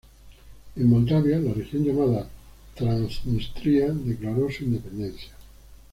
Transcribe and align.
En 0.77 0.87
Moldavia, 0.89 1.37
la 1.37 1.53
región 1.53 1.83
llamada 1.83 2.27
Transnistria 2.73 3.91
declaró 3.91 4.49
su 4.49 4.63
independencia. 4.63 5.29